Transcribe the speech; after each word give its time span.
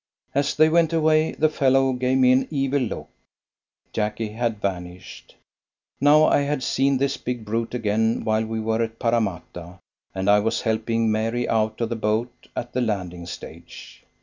As 0.33 0.55
they 0.55 0.67
went 0.67 0.93
away, 0.93 1.33
the 1.33 1.47
fellow 1.47 1.93
gave 1.93 2.17
me 2.17 2.31
an 2.31 2.47
evil 2.49 2.81
look. 2.81 3.09
Jacky 3.93 4.29
had 4.29 4.59
vanished. 4.59 5.35
Now, 5.99 6.25
I 6.25 6.39
had 6.39 6.63
seen 6.63 6.97
this 6.97 7.17
big 7.17 7.45
brute 7.45 7.75
again 7.75 8.23
while 8.25 8.43
we 8.43 8.59
were 8.59 8.81
at 8.81 8.97
Parramatta, 8.97 9.77
and 10.15 10.27
I 10.27 10.39
was 10.39 10.61
helping 10.63 11.11
Mary 11.11 11.47
out 11.47 11.79
of 11.81 11.89
the 11.89 11.95
boat 11.95 12.47
at 12.55 12.73
the 12.73 12.81
landing 12.81 13.27
stage. 13.27 14.03